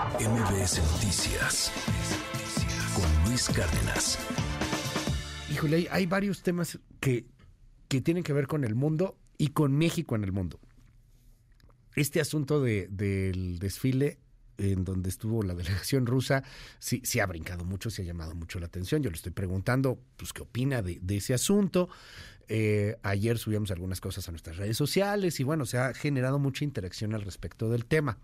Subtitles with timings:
[0.00, 1.70] MBS Noticias
[2.94, 4.18] con Luis Cárdenas.
[5.52, 7.26] Híjole, hay, varios temas que,
[7.86, 10.58] que tienen que ver con el mundo y con México en el mundo.
[11.96, 14.18] Este asunto de, del desfile
[14.60, 16.42] en donde estuvo la delegación rusa,
[16.78, 19.02] sí, sí ha brincado mucho, sí ha llamado mucho la atención.
[19.02, 21.88] Yo le estoy preguntando, pues, qué opina de, ese asunto.
[22.52, 26.64] Eh, ayer subíamos algunas cosas a nuestras redes sociales y bueno, se ha generado mucha
[26.64, 28.18] interacción al respecto del tema.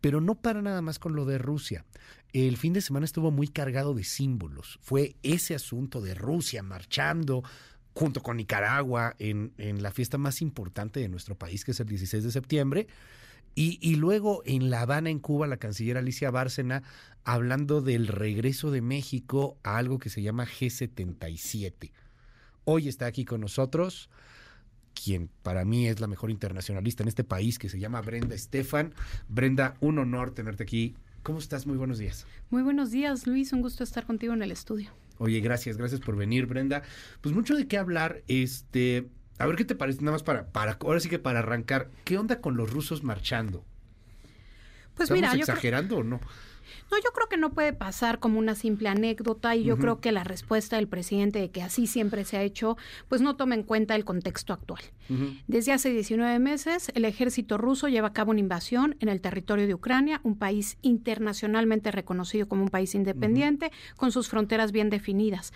[0.00, 1.84] Pero no para nada más con lo de Rusia.
[2.32, 4.78] El fin de semana estuvo muy cargado de símbolos.
[4.82, 7.42] Fue ese asunto de Rusia marchando
[7.94, 11.86] junto con Nicaragua en, en la fiesta más importante de nuestro país, que es el
[11.86, 12.86] 16 de septiembre.
[13.58, 16.84] Y, y, luego en La Habana, en Cuba, la canciller Alicia Bárcena
[17.24, 21.90] hablando del regreso de México a algo que se llama G77.
[22.62, 24.10] Hoy está aquí con nosotros
[24.94, 28.94] quien para mí es la mejor internacionalista en este país, que se llama Brenda Estefan.
[29.28, 30.94] Brenda, un honor tenerte aquí.
[31.22, 31.66] ¿Cómo estás?
[31.66, 32.26] Muy buenos días.
[32.50, 33.52] Muy buenos días, Luis.
[33.52, 34.90] Un gusto estar contigo en el estudio.
[35.18, 36.82] Oye, gracias, gracias por venir, Brenda.
[37.20, 38.22] Pues mucho de qué hablar.
[38.28, 41.90] Este, a ver qué te parece, nada más para, para, ahora sí que para arrancar.
[42.04, 43.64] ¿Qué onda con los rusos marchando?
[44.94, 46.00] Pues ¿Estamos mira, yo exagerando creo...
[46.00, 46.20] o no?
[46.90, 49.80] No, yo creo que no puede pasar como una simple anécdota y yo uh -huh.
[49.80, 52.76] creo que la respuesta del presidente de que así siempre se ha hecho,
[53.08, 54.82] pues no toma en cuenta el contexto actual.
[55.08, 55.42] Uh -huh.
[55.46, 59.66] Desde hace 19 meses, el ejército ruso lleva a cabo una invasión en el territorio
[59.66, 63.96] de Ucrania, un país internacionalmente reconocido como un país independiente, uh -huh.
[63.96, 65.52] con sus fronteras bien definidas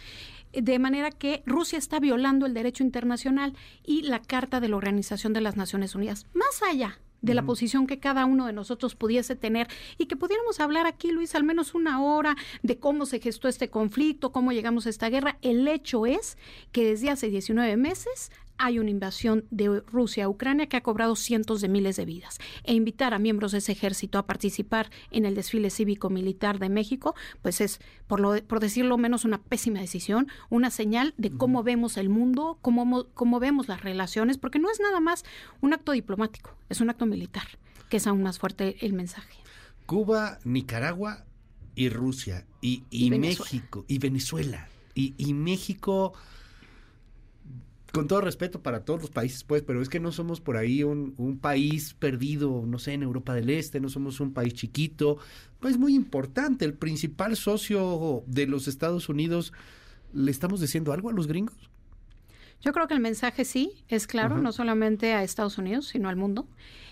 [0.53, 5.33] de manera que Rusia está violando el derecho internacional y la Carta de la Organización
[5.33, 6.27] de las Naciones Unidas.
[6.35, 10.61] Más allá de la posición que cada uno de nosotros pudiese tener y que pudiéramos
[10.61, 14.87] hablar aquí, Luis, al menos una hora de cómo se gestó este conflicto, cómo llegamos
[14.87, 15.39] a esta guerra.
[15.43, 16.37] El hecho es
[16.73, 18.31] que desde hace 19 meses
[18.63, 22.39] hay una invasión de Rusia a Ucrania que ha cobrado cientos de miles de vidas.
[22.63, 27.17] E invitar a miembros de ese ejército a participar en el desfile cívico-militar de México,
[27.43, 31.63] pues es, por, lo, por decirlo menos, una pésima decisión, una señal de cómo uh
[31.63, 31.67] -huh.
[31.67, 35.25] vemos el mundo, cómo, cómo vemos las relaciones, porque no es nada más
[35.61, 37.49] un acto diplomático, es un acto militar,
[37.89, 39.39] que es aún más fuerte el mensaje.
[39.87, 41.25] Cuba, Nicaragua
[41.75, 46.13] y Rusia, y, y, y México, y Venezuela, y, y México
[47.93, 50.83] con todo respeto para todos los países, pues, pero es que no somos por ahí
[50.83, 55.19] un, un, país perdido, no sé, en Europa del Este, no somos un país chiquito,
[55.63, 59.53] es muy importante, el principal socio de los Estados Unidos,
[60.13, 61.71] ¿le estamos diciendo algo a los gringos?
[62.63, 66.17] Yo creo que el mensaje sí, es claro, no solamente a Estados Unidos, sino al
[66.17, 66.47] mundo.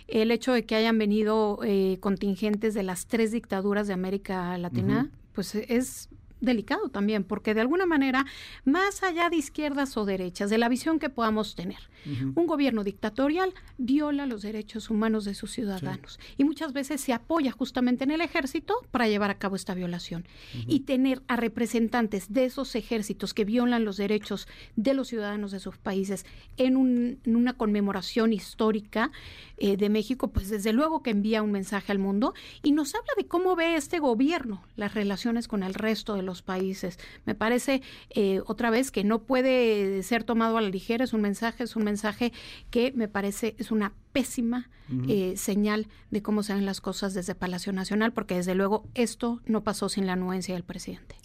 [0.08, 5.10] El hecho de que hayan venido eh, contingentes de las tres dictaduras de América Latina,
[5.32, 6.08] pues es
[6.40, 8.26] delicado también, porque de alguna manera,
[8.64, 12.32] más allá de izquierdas o derechas, de la visión que podamos tener, uh -huh.
[12.36, 16.34] un gobierno dictatorial viola los derechos humanos de sus ciudadanos sí.
[16.38, 20.26] y muchas veces se apoya justamente en el ejército para llevar a cabo esta violación.
[20.54, 20.64] Uh -huh.
[20.68, 25.60] Y tener a representantes de esos ejércitos que violan los derechos de los ciudadanos de
[25.60, 26.24] sus países
[26.56, 29.10] en, un, en una conmemoración histórica
[29.56, 33.12] eh, de México, pues desde luego que envía un mensaje al mundo y nos habla
[33.16, 36.98] de cómo ve este gobierno las relaciones con el resto de los los países.
[37.26, 41.20] Me parece eh, otra vez que no puede ser tomado a la ligera, es un
[41.20, 42.32] mensaje, es un mensaje
[42.70, 45.10] que me parece es una pésima uh -huh.
[45.10, 49.40] eh, señal de cómo se ven las cosas desde Palacio Nacional, porque desde luego esto
[49.44, 51.16] no pasó sin la anuencia del presidente.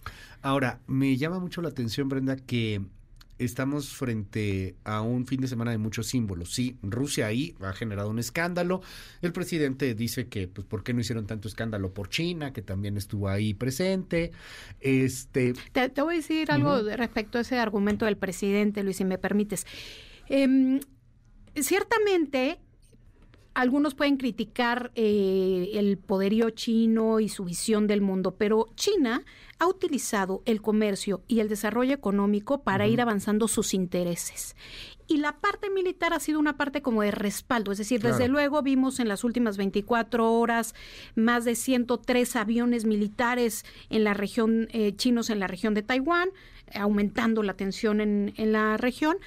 [0.41, 2.81] Ahora, me llama mucho la atención, Brenda, que
[3.37, 6.53] estamos frente a un fin de semana de muchos símbolos.
[6.53, 8.81] Sí, Rusia ahí ha generado un escándalo.
[9.21, 12.97] El presidente dice que, pues, ¿por qué no hicieron tanto escándalo por China, que también
[12.97, 14.31] estuvo ahí presente?
[14.79, 15.53] Este.
[15.71, 16.95] Te, te voy a decir algo uh -huh.
[16.95, 19.65] respecto a ese argumento del presidente, Luis, si me permites.
[20.29, 20.79] Eh,
[21.61, 22.59] ciertamente
[23.55, 29.23] algunos pueden criticar eh, el poderío chino y su visión del mundo, pero China
[29.59, 32.93] ha utilizado el comercio y el desarrollo económico para uh -huh.
[32.93, 34.57] ir avanzando sus intereses.
[35.07, 38.17] Y la parte militar ha sido una parte como de respaldo, es decir, claro.
[38.17, 40.75] desde luego vimos en las últimas 24 horas
[41.15, 46.29] más de 103 aviones militares en la región, eh, chinos en la región de Taiwán,
[46.73, 49.17] aumentando la tensión en, en la región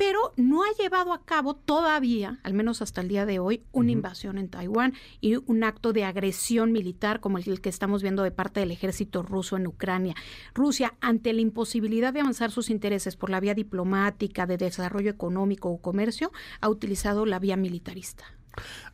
[0.00, 3.88] pero no ha llevado a cabo todavía, al menos hasta el día de hoy, una
[3.88, 3.92] uh -huh.
[3.92, 8.30] invasión en Taiwán y un acto de agresión militar como el que estamos viendo de
[8.30, 10.14] parte del ejército ruso en Ucrania.
[10.54, 15.68] Rusia, ante la imposibilidad de avanzar sus intereses por la vía diplomática, de desarrollo económico
[15.68, 16.32] o comercio,
[16.62, 18.24] ha utilizado la vía militarista.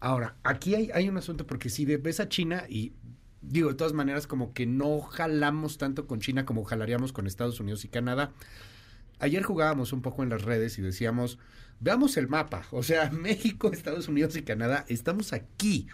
[0.01, 2.95] Ahora, aquí hay, hay un asunto porque si ves a China y
[3.43, 7.61] digo, de todas maneras, como que no jalamos tanto con China como jalaríamos con Estados
[7.61, 8.33] Unidos y Canadá
[9.19, 11.39] ayer jugábamos un poco en las redes y decíamos,
[11.81, 15.87] veamos el mapa, o sea, México, Estados Unidos y Canadá, estamos aquí.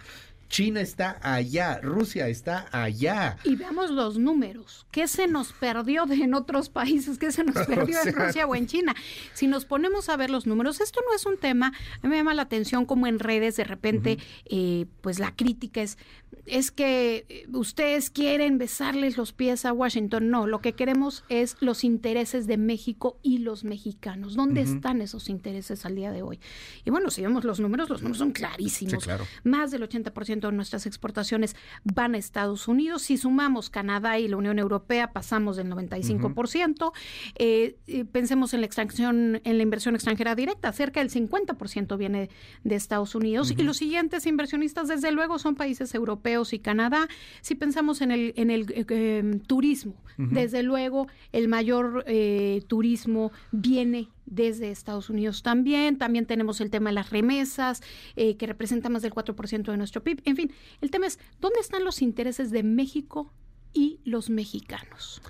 [0.53, 3.37] China está allá, Rusia está allá.
[3.43, 4.85] Y veamos los números.
[4.91, 7.17] ¿Qué se nos perdió de en otros países?
[7.17, 8.93] ¿Qué se nos perdió en Rusia o en China?
[9.33, 12.17] Si nos ponemos a ver los números, esto no es un tema, a mí me
[12.17, 15.97] llama la atención como en redes de repente, eh, pues la crítica es,
[16.45, 20.29] es que eh, ustedes quieren besarles los pies a Washington.
[20.29, 24.35] No, lo que queremos es los intereses de México y los mexicanos.
[24.35, 26.39] ¿Dónde están esos intereses al día de hoy?
[26.85, 29.09] Y bueno, si vemos los números, los números son clarísimos.
[29.43, 33.03] Más del 80% de nuestras exportaciones van a Estados Unidos.
[33.03, 36.91] Si sumamos Canadá y la Unión Europea, pasamos del 95%.
[37.35, 37.75] Eh,
[38.11, 42.29] pensemos en la extracción, en la inversión extranjera directa, cerca del 50% viene
[42.63, 43.51] de Estados Unidos.
[43.51, 47.07] Y los siguientes inversionistas, desde luego, son países europeos y Canadá.
[47.41, 53.31] Si pensamos en el, en el eh, em, turismo, desde luego, el mayor eh, turismo
[53.51, 55.97] viene desde Estados Unidos también.
[55.97, 57.81] También tenemos el tema de las remesas,
[58.15, 60.21] eh, que representa más del 4% de nuestro PIB.
[60.25, 63.33] En fin, el tema es, ¿dónde están los intereses de México
[63.73, 65.21] y los mexicanos?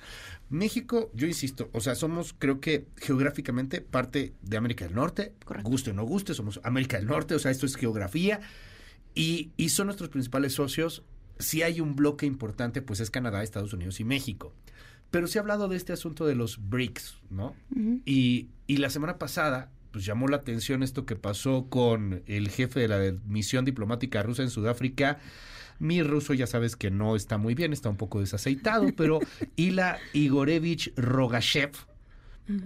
[0.49, 5.91] México, yo insisto, o sea, somos, creo que geográficamente parte de América del Norte, guste
[5.91, 8.39] o no guste, somos América del Norte, o sea, esto es geografía,
[9.15, 11.03] y, y son nuestros principales socios.
[11.39, 14.53] Si hay un bloque importante, pues es Canadá, Estados Unidos y México.
[15.13, 17.55] Pero se ha hablado de este asunto de los BRICS, ¿no?
[18.03, 22.79] y, y la semana pasada, pues llamó la atención esto que pasó con el jefe
[22.79, 25.19] de la misión diplomática rusa en Sudáfrica.
[25.77, 29.19] Mi ruso ya sabes que no está muy bien, está un poco desaceitado, pero
[29.55, 31.73] Ila Igorevich Rogashev,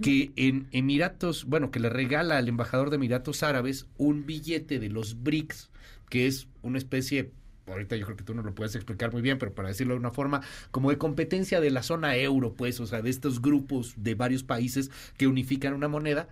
[0.00, 4.88] que en Emiratos, bueno, que le regala al embajador de Emiratos Árabes un billete de
[4.88, 5.68] los BRICS,
[6.08, 7.30] que es una especie
[7.72, 10.00] ahorita yo creo que tú no lo puedes explicar muy bien, pero para decirlo de
[10.00, 13.94] una forma, como de competencia de la zona euro, pues, o sea, de estos grupos
[13.96, 16.28] de varios países que unifican una moneda.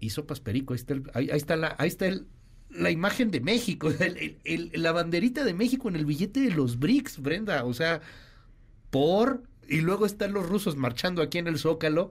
[0.00, 2.26] Y sopas perico, ahí está, ahí, está la, ahí está el,
[2.70, 3.90] la imagen de México,
[4.74, 8.00] la banderita de México en el billete de los BRICS, Brenda, o sea,
[8.90, 9.44] por...
[9.68, 12.10] Y luego están los rusos marchando aquí en el Zócalo.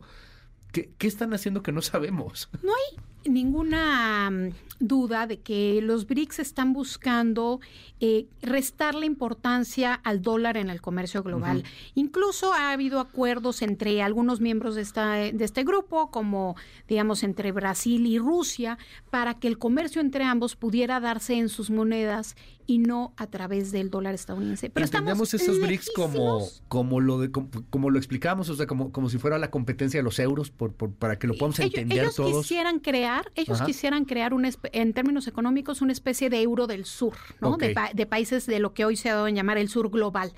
[0.71, 2.49] ¿Qué, qué están haciendo que no sabemos?
[2.63, 7.59] No hay ninguna mm, duda de que los BRICS están buscando
[7.99, 11.63] eh, restarle importancia al dólar en el comercio global.
[11.93, 16.55] Incluso ha habido acuerdos entre algunos miembros de, esta, de este grupo, como
[16.87, 18.77] digamos entre Brasil y Rusia,
[19.11, 22.35] para que el comercio entre ambos pudiera darse en sus monedas
[22.65, 24.69] y no a través del dólar estadounidense.
[24.69, 29.09] Pero entendemos esos BRICS como, como lo de como, lo explicamos, o sea, como, como
[29.09, 32.47] si fuera la competencia de los euros, por, para que lo podamos entender ellos todos.
[32.47, 37.13] Quisieran crear, ellos quisieran crear un en términos económicos una especie de euro del sur,
[37.39, 37.57] ¿no?
[37.57, 40.33] De, países de lo que hoy se ha dado en llamar el sur global,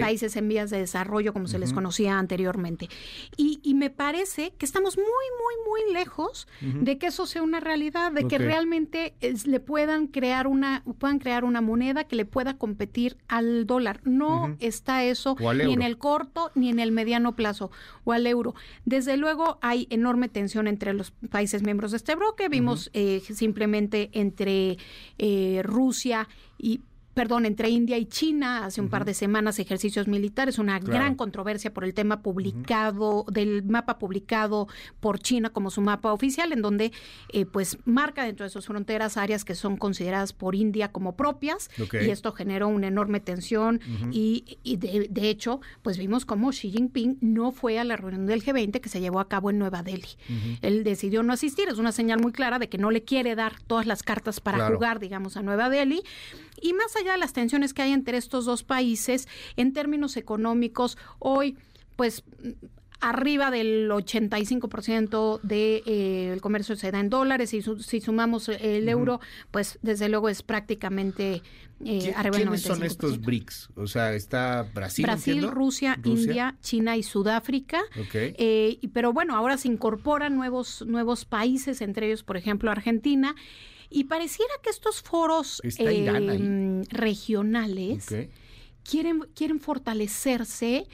[0.00, 2.88] países en vías de desarrollo como se les conocía anteriormente.
[3.36, 7.60] Y, y, me parece que estamos muy, muy, muy lejos de que eso sea una
[7.60, 9.14] realidad, de que realmente
[9.44, 14.00] le puedan crear una puedan crear una moneda que le pueda competir al dólar.
[14.04, 17.70] No está eso ni en el corto ni en el mediano plazo
[18.04, 18.54] o al euro.
[18.84, 22.48] Desde luego hay enorme tensión entre los países miembros de este bloque.
[22.48, 24.78] Vimos eh, simplemente entre
[25.18, 26.28] eh, Rusia
[26.58, 26.80] y
[27.14, 31.72] perdón, entre India y China hace un par de semanas ejercicios militares, una gran controversia
[31.72, 34.68] por el tema publicado, del mapa publicado
[35.00, 36.92] por China como su mapa oficial, en donde
[37.32, 41.70] eh, pues marca dentro de sus fronteras áreas que son consideradas por India como propias
[41.92, 43.80] y esto generó una enorme tensión
[44.10, 48.80] y, de, hecho pues vimos como Xi Jinping no fue a la reunión del G20
[48.80, 50.08] que se llevó a cabo en Nueva Delhi.
[50.62, 53.60] Él decidió no asistir, es una señal muy clara de que no le quiere dar
[53.66, 56.02] todas las cartas para jugar, digamos, a Nueva Delhi
[56.60, 60.96] y más allá de las tensiones que hay entre estos dos países, en términos económicos,
[61.18, 61.56] hoy,
[61.96, 62.22] pues
[63.02, 68.48] arriba del 85% del de, eh, el comercio se da en dólares y si sumamos
[68.48, 71.42] el euro, pues desde luego es prácticamente
[71.84, 72.50] eh, arriba del 95%.
[72.50, 73.70] ¿Quiénes son estos BRICS?
[73.74, 77.82] O sea, está Brasil, Brasil, Rusia, India, China y Sudáfrica.
[78.14, 83.34] Eh, pero bueno, ahora se incorporan nuevos nuevos países, entre ellos, por ejemplo, Argentina.
[83.92, 88.06] Y pareciera que estos foros em, regionales
[88.82, 90.86] quieren, quieren fortalecerse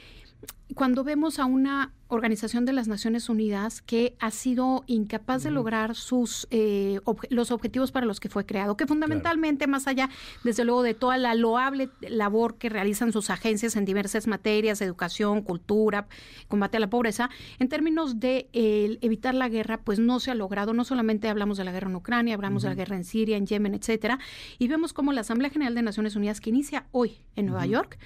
[0.75, 5.95] cuando vemos a una Organización de las Naciones Unidas que ha sido incapaz de lograr
[5.95, 10.09] sus eh, los objetivos para los que fue creado, que fundamentalmente más allá,
[10.43, 15.43] desde luego, de toda la loable labor que realizan sus agencias en diversas materias, educación,
[15.43, 16.07] cultura,
[16.49, 17.29] combate a la pobreza,
[17.59, 20.73] en términos de evitar la guerra, pues no se ha logrado.
[20.73, 23.47] No solamente hablamos de la guerra en Ucrania, hablamos de la guerra en Siria, en
[23.47, 24.19] Yemen, etcétera,
[24.59, 27.99] y vemos como la Asamblea General de Naciones Unidas que inicia hoy en Nueva York,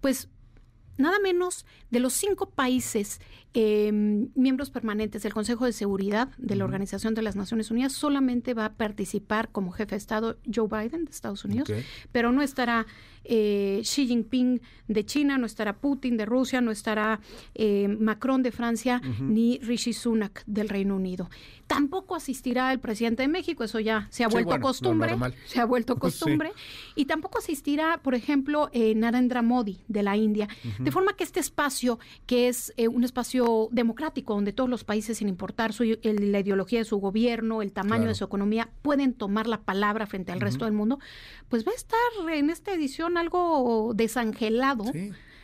[0.00, 0.28] pues
[0.98, 3.20] nada menos de los cinco países
[3.60, 8.54] em, miembros permanentes del Consejo de Seguridad de la Organización de las Naciones Unidas, solamente
[8.54, 11.68] va a participar como jefe de Estado Joe Biden de Estados Unidos,
[12.12, 12.86] pero no estará
[13.24, 17.20] eh, Xi Jinping de China, no estará Putin de Rusia, no estará
[17.54, 21.28] eh, Macron de Francia, ni Rishi Sunak del Reino Unido.
[21.66, 25.96] Tampoco asistirá el presidente de México, eso ya se ha vuelto costumbre, se ha vuelto
[25.98, 26.52] costumbre,
[26.94, 30.48] y tampoco asistirá, por ejemplo, eh, Narendra Modi de la India,
[30.78, 35.18] de forma que este espacio, que es eh, un espacio democrático, donde todos los países,
[35.18, 39.46] sin importar su, la ideología de su gobierno, el tamaño de su economía, pueden tomar
[39.46, 40.98] la palabra frente al resto del mundo,
[41.48, 41.98] pues va a estar
[42.32, 44.84] en esta edición algo desangelado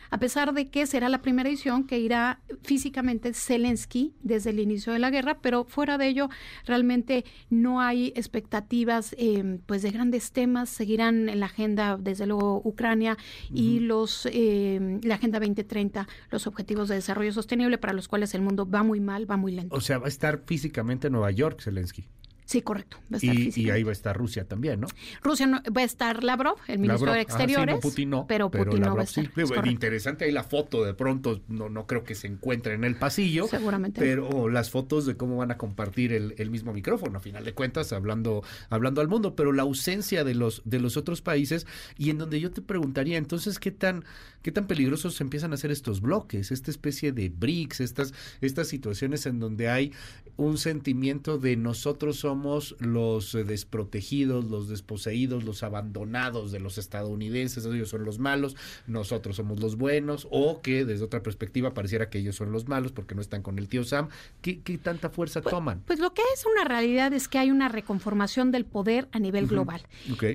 [0.09, 4.93] a pesar de que será la primera edición que irá físicamente Zelensky desde el inicio
[4.93, 6.29] de la guerra, pero fuera de ello
[6.65, 12.61] realmente no hay expectativas eh, pues de grandes temas, seguirán en la agenda desde luego
[12.63, 13.17] Ucrania
[13.53, 18.41] y los eh, la agenda 2030, los objetivos de desarrollo sostenible para los cuales el
[18.41, 19.75] mundo va muy mal, va muy lento.
[19.75, 22.05] O sea, va a estar físicamente en Nueva York Zelensky.
[22.45, 22.97] Sí, correcto.
[23.21, 24.87] y, ahí va a estar Rusia también, ¿no?
[25.23, 27.79] Rusia no, va a estar Lavrov, el ministro de Exteriores.
[27.81, 29.25] Putin no, pero Putin no va a estar.
[29.25, 32.97] Sí, interesante ahí la foto, de pronto, no, no creo que se encuentre en el
[32.97, 33.47] pasillo.
[33.47, 33.99] Seguramente.
[33.99, 37.53] Pero las fotos de cómo van a compartir el, el, mismo micrófono, a final de
[37.53, 39.35] cuentas, hablando, hablando al mundo.
[39.35, 41.65] Pero la ausencia de los, de los otros países,
[41.97, 44.05] y en donde yo te preguntaría, entonces, ¿qué tan,
[44.43, 49.25] qué tan peligrosos empiezan a ser estos bloques, esta especie de BRICS, estas, estas situaciones
[49.25, 49.91] en donde hay
[50.37, 56.77] un sentimiento de nosotros somos somos los eh, desprotegidos, los desposeídos, los abandonados de los
[56.77, 62.09] estadounidenses, ellos son los malos, nosotros somos los buenos, o que desde otra perspectiva pareciera
[62.09, 64.09] que ellos son los malos porque no están con el tío Sam.
[64.41, 65.81] ¿Qué, tanta fuerza pues, toman?
[65.85, 69.47] Pues lo que es una realidad es que hay una reconformación del poder a nivel
[69.47, 69.83] global.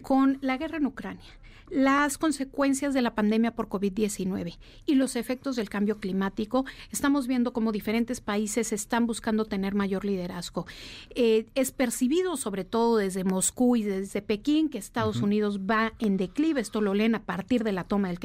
[0.00, 1.40] Con la guerra en Ucrania
[1.70, 7.52] las consecuencias de la pandemia por COVID-19 y los efectos del cambio climático, estamos viendo
[7.52, 10.66] cómo diferentes países están buscando tener mayor liderazgo.
[11.14, 16.16] Eh, es percibido sobre todo desde Moscú y desde Pekín que Estados Unidos va en
[16.16, 16.60] declive.
[16.60, 18.20] Esto lo leen a partir de la toma del,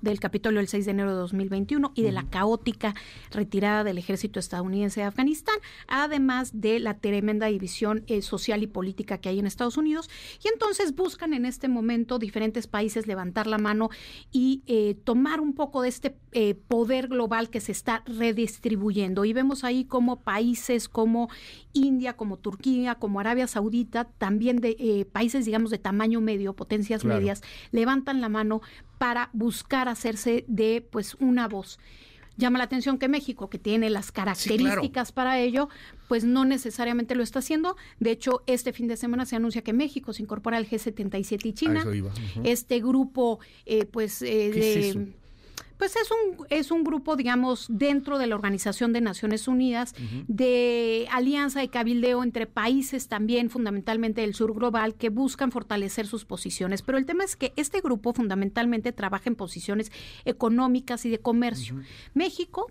[0.00, 2.94] del Capitolio el 6 de enero de 2021 y de la caótica
[3.30, 9.18] retirada del ejército estadounidense de Afganistán, además de la tremenda división eh, social y política
[9.18, 10.08] que hay en Estados Unidos.
[10.42, 13.90] Y entonces buscan en este momento diferentes países levantar la mano
[14.32, 19.26] y eh, tomar un poco de este eh, poder global que se está redistribuyendo.
[19.26, 21.28] Y vemos ahí como países como
[21.74, 27.04] India, como Turquía, como Arabia Saudita, también de eh, países, digamos, de tamaño medio, potencias
[27.04, 28.60] medias, levantan la mano
[28.98, 31.78] para buscar hacerse de pues una voz.
[32.36, 35.68] Llama la atención que México, que tiene las características para ello,
[36.08, 37.76] pues no necesariamente lo está haciendo.
[37.98, 41.52] De hecho, este fin de semana se anuncia que México se incorpora al G77 y
[41.52, 41.84] China.
[42.44, 45.19] Este grupo, eh, pues, eh, de...
[45.80, 49.94] Pues es un, es un grupo, digamos, dentro de la Organización de Naciones Unidas,
[50.28, 56.26] de alianza y cabildeo entre países también, fundamentalmente del sur global, que buscan fortalecer sus
[56.26, 56.82] posiciones.
[56.82, 59.90] Pero el tema es que este grupo fundamentalmente trabaja en posiciones
[60.26, 61.76] económicas y de comercio.
[62.12, 62.70] México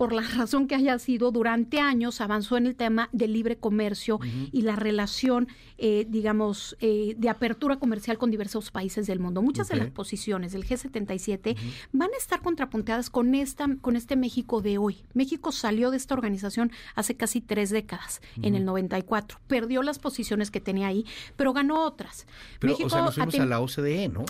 [0.00, 4.18] por la razón que haya sido, durante años avanzó en el tema del libre comercio
[4.50, 9.42] y la relación, eh, digamos, eh, de apertura comercial con diversos países del mundo.
[9.42, 11.54] Muchas de las posiciones del G77
[11.92, 15.04] van a estar contrapunteadas con, esta, con este México de hoy.
[15.12, 19.38] México salió de esta organización hace casi tres décadas, en el 94.
[19.48, 21.04] Perdió las posiciones que tenía ahí,
[21.36, 22.26] pero ganó otras.
[22.58, 24.24] Pero, o sea, nos fuimos a la OCDE, ¿no?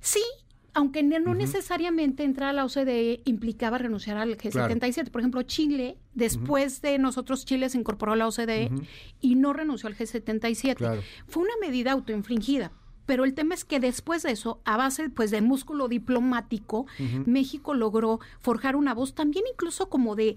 [0.00, 0.24] Sí,
[0.74, 5.10] aunque no necesariamente entrar a la OCDE implicaba renunciar al G77.
[5.10, 8.70] Por ejemplo, Chile, después de nosotros, Chile se incorporó a la OCDE
[9.20, 11.02] y no renunció al G77.
[11.26, 12.72] Fue una medida autoinfligida.
[13.04, 16.86] Pero el tema es que después de eso, a base pues de músculo diplomático,
[17.26, 20.36] México logró forjar una voz también incluso como de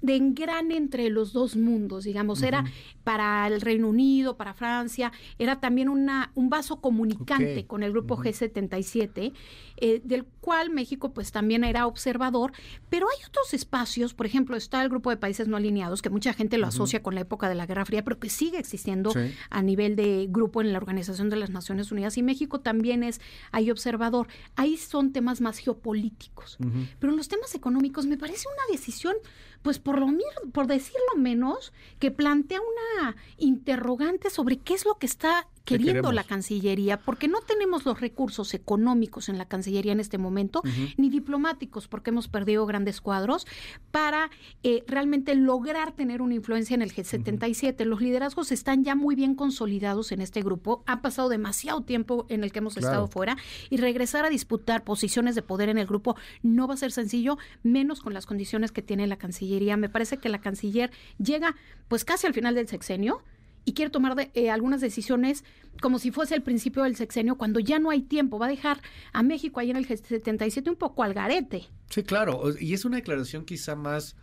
[0.00, 2.64] de engrane entre los dos mundos, digamos, era
[3.04, 8.16] para el Reino Unido, para Francia, era también una, un vaso comunicante con el grupo
[8.16, 9.32] G77,
[9.80, 12.52] eh, del cual México pues también era observador,
[12.88, 16.32] pero hay otros espacios, por ejemplo, está el grupo de países no alineados, que mucha
[16.32, 19.12] gente lo asocia con la época de la Guerra Fría, pero que sigue existiendo
[19.50, 23.20] a nivel de grupo en la Organización de las Naciones Unidas, y México también es
[23.52, 24.28] ahí observador.
[24.56, 26.58] Ahí son temas más geopolíticos,
[26.98, 29.14] pero en los temas económicos me parece una decisión
[29.62, 30.08] pues por lo
[30.52, 36.24] por decirlo menos, que plantea una interrogante sobre qué es lo que está queriendo la
[36.24, 40.62] Cancillería, porque no tenemos los recursos económicos en la Cancillería en este momento,
[40.96, 43.46] ni diplomáticos, porque hemos perdido grandes cuadros,
[43.90, 44.30] para
[44.62, 47.84] eh, realmente lograr tener una influencia en el G77.
[47.84, 52.44] Los liderazgos están ya muy bien consolidados en este grupo, ha pasado demasiado tiempo en
[52.44, 53.36] el que hemos estado fuera,
[53.70, 57.38] y regresar a disputar posiciones de poder en el grupo no va a ser sencillo,
[57.62, 59.76] menos con las condiciones que tiene la Cancillería.
[59.76, 61.54] Me parece que la canciller llega
[61.88, 63.22] pues casi al final del sexenio,
[63.68, 65.44] y quiere tomar eh, algunas decisiones
[65.82, 68.38] como si fuese el principio del sexenio, cuando ya no hay tiempo.
[68.38, 68.80] Va a dejar
[69.12, 71.66] a México ahí en el G77 un poco al garete.
[71.90, 72.44] Sí, claro.
[72.58, 74.16] Y es una declaración quizá más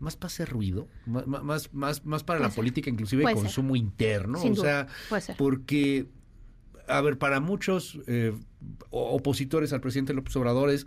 [0.00, 4.42] más para hacer ruido, más, más, más, para la política, inclusive de consumo interno.
[4.42, 4.88] o sea,
[5.36, 6.08] porque,
[6.88, 8.32] a ver, para muchos eh,
[8.90, 10.86] opositores al presidente López Obrador es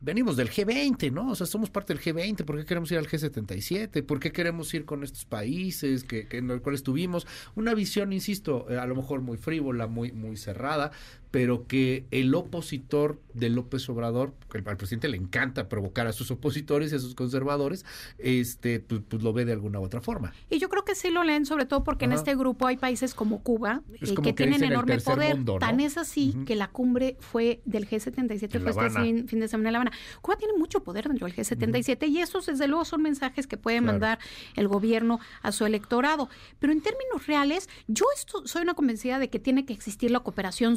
[0.00, 1.30] venimos del G20, ¿no?
[1.30, 4.04] O sea, somos parte del G20, ¿por qué queremos ir al G77?
[4.04, 8.66] ¿Por qué queremos ir con estos países que, en los cuales tuvimos una visión, insisto,
[8.70, 10.92] eh, a lo mejor muy frívola, muy, muy cerrada,
[11.30, 16.30] pero que el opositor de López Obrador, que al presidente le encanta provocar a sus
[16.30, 17.84] opositores y a sus conservadores,
[18.18, 20.32] este, pues, pues, lo ve de alguna u otra forma.
[20.48, 23.14] Y yo creo que sí lo leen, sobre todo porque en este grupo hay países
[23.14, 25.38] como Cuba, eh, que, tienen enorme poder.
[25.60, 29.72] Tan es así que la cumbre fue del G77, fue este fin, de semana en
[29.72, 29.92] La Habana.
[30.20, 33.80] Cuba tiene mucho poder dentro del G77 y esos, desde luego, son mensajes que puede
[33.80, 34.18] mandar
[34.56, 36.28] el gobierno a su electorado.
[36.58, 40.20] Pero en términos reales, yo esto, soy una convencida de que tiene que existir la
[40.20, 40.76] cooperación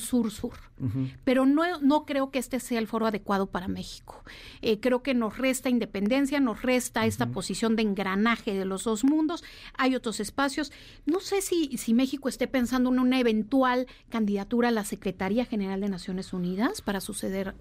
[1.23, 4.23] pero no, no creo que este sea el foro adecuado para México.
[4.61, 9.03] Eh, creo que nos resta independencia, nos resta esta posición de engranaje de los dos
[9.03, 9.43] mundos.
[9.77, 10.71] Hay otros espacios.
[11.05, 15.79] No sé si, si México esté pensando en una eventual candidatura a la Secretaría General
[15.79, 17.55] de Naciones Unidas para suceder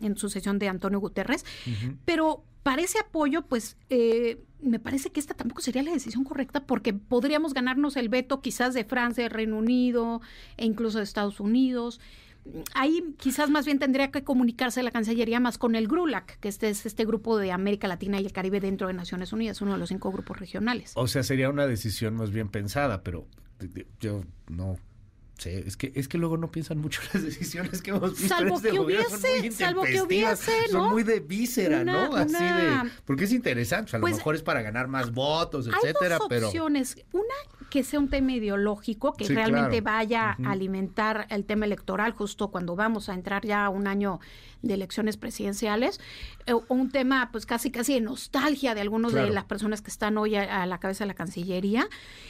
[0.00, 1.44] en sucesión de Antonio Guterres,
[2.04, 6.64] pero para ese apoyo, pues eh, me parece que esta tampoco sería la decisión correcta
[6.66, 10.20] porque podríamos ganarnos el veto quizás de Francia, de Reino Unido
[10.56, 12.00] e incluso de Estados Unidos.
[12.74, 16.70] Ahí quizás más bien tendría que comunicarse la Cancillería más con el GRULAC, que este
[16.70, 19.78] es este grupo de América Latina y el Caribe dentro de Naciones Unidas, uno de
[19.78, 20.92] los cinco grupos regionales.
[20.96, 23.26] O sea, sería una decisión más bien pensada, pero
[24.00, 24.78] yo no
[25.40, 28.56] Sí, es que, es que luego no piensan mucho las decisiones que hemos visto salvo
[28.56, 30.80] este que hubiese, salvo que hubiese, ¿no?
[30.80, 32.14] Son muy de víscera, ¿no?
[32.14, 36.18] Así de, porque es interesante, a lo pues, mejor es para ganar más votos, etcétera,
[36.28, 36.96] hay dos opciones.
[37.12, 37.24] Una
[37.70, 42.74] que sea un tema ideológico, que realmente vaya a alimentar el tema electoral justo cuando
[42.74, 44.20] vamos a entrar ya a un año
[44.62, 46.00] de elecciones presidenciales,
[46.46, 49.90] eh, o un tema pues casi casi de nostalgia de algunos de las personas que
[49.90, 51.88] están hoy a, la cabeza de la Cancillería,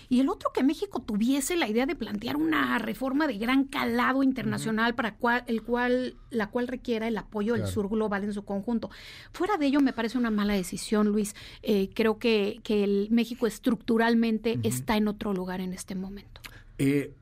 [0.09, 4.23] y el otro que México tuviese la idea de plantear una reforma de gran calado
[4.23, 8.45] internacional para cual, el cual, la cual requiera el apoyo del sur global en su
[8.45, 8.91] conjunto.
[9.33, 11.35] Fuera de ello me parece una mala decisión, Luis.
[11.63, 16.41] Eh, creo que, que el México estructuralmente está en otro lugar en este momento.
[16.79, 17.15] Eh,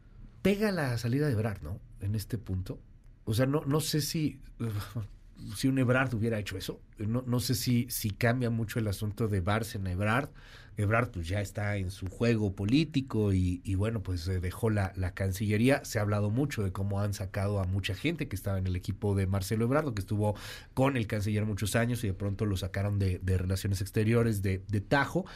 [0.42, 1.80] pega la salida de Ebrard, ¿no?
[2.00, 2.78] En este punto.
[3.24, 4.40] O sea, no, no sé si,
[5.56, 6.80] si un Ebrard hubiera hecho eso.
[6.98, 10.30] No, no sé si, si cambia mucho el asunto de Bárcena Ebrard.
[10.78, 15.84] Ebrard pues ya está en su juego político y, bueno, pues dejó la, la, Cancillería.
[15.84, 18.76] Se ha hablado mucho de cómo han sacado a mucha gente que estaba en el
[18.76, 20.36] equipo de Marcelo Ebrard, que estuvo
[20.74, 25.26] con el canciller muchos años y de pronto lo sacaron de, Relaciones Exteriores de Tajo.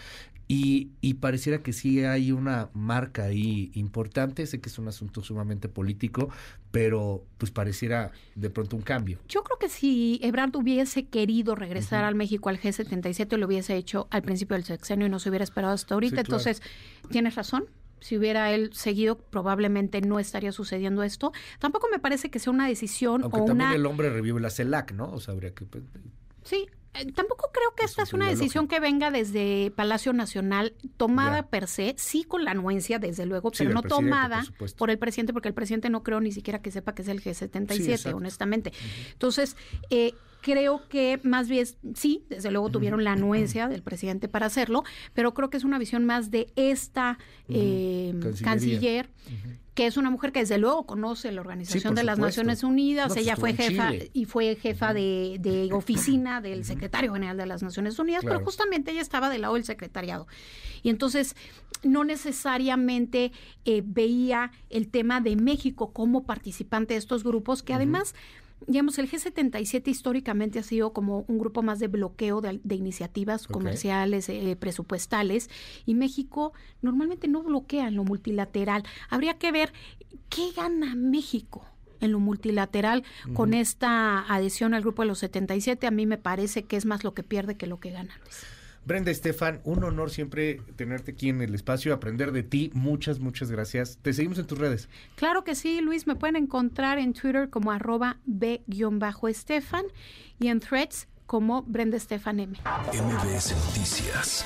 [0.55, 4.47] Y, pareciera que sí hay una marca ahí importante.
[4.47, 6.29] Sé que es un asunto sumamente político,
[6.71, 9.19] pero pues pareciera de pronto un cambio.
[9.29, 14.09] Yo creo que si Ebrard hubiese querido regresar al México al G77, lo hubiese hecho
[14.11, 16.21] al principio del sexenio y no se hubiera esperado hasta ahorita.
[16.21, 16.61] Entonces,
[17.11, 17.65] tienes razón.
[18.01, 21.33] Si hubiera él seguido, probablemente no estaría sucediendo esto.
[21.61, 23.77] Tampoco me parece que sea una decisión Aunque o también una...
[23.77, 25.11] el hombre revive la CELAC, ¿no?
[25.13, 25.65] O sea, habría que...
[25.65, 25.85] Pues,
[26.43, 26.67] sí,
[27.15, 31.95] tampoco creo que esta es una decisión que venga desde Palacio Nacional, tomada per se,
[31.97, 34.45] sí con la anuencia, desde luego, pero no tomada
[34.77, 37.23] por, el presidente, porque el presidente no creo ni siquiera que sepa que es el
[37.23, 38.73] G77, honestamente.
[39.13, 39.57] Entonces,
[39.91, 44.85] eh, creo que más bien, sí, desde luego tuvieron la anuencia del presidente para hacerlo,
[45.15, 49.09] pero creo que es una visión más de esta eh, canciller
[49.75, 53.21] que es una mujer que desde luego conoce la Organización de las Naciones Unidas, pues
[53.21, 58.23] ella fue jefa y fue jefa de, oficina del secretario general de las Naciones Unidas,
[58.25, 60.27] pero justamente ella estaba del lado del secretariado.
[60.83, 61.37] Y entonces
[61.83, 63.33] no necesariamente
[63.65, 68.15] eh, veía el tema de México como participante de estos grupos, que además
[68.67, 74.29] digamos, el G77 históricamente ha sido como un grupo más de bloqueo de, iniciativas comerciales,
[74.29, 75.51] eh, presupuestales,
[75.87, 78.85] y México normalmente no bloquea en lo multilateral.
[79.09, 79.73] Habría que ver
[80.29, 81.67] qué gana México
[82.01, 85.87] en lo multilateral con esta adhesión al grupo de los 77.
[85.87, 88.15] A mí me parece que es más lo que pierde que lo que gana.
[88.85, 92.71] Brenda Estefan, un honor siempre tenerte aquí en el espacio, aprender de ti.
[92.75, 93.99] Muchas, muchas gracias.
[94.03, 94.89] Te seguimos en tus redes.
[95.15, 96.07] Claro que sí, Luis.
[96.07, 99.85] Me pueden encontrar en Twitter como arroba b-estefan
[100.41, 102.59] y en threads como Brenda Estefan M.
[102.93, 104.45] MBS Noticias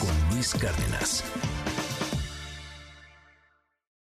[0.00, 1.24] con Luis Cárdenas.